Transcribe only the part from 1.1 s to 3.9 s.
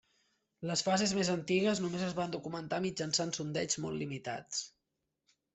més antigues només es van documentar mitjançant sondeigs